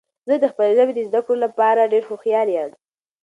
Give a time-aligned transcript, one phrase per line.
[0.27, 2.71] زه د خپلې ژبې د زده کړو لپاره ډیر هوښیار یم.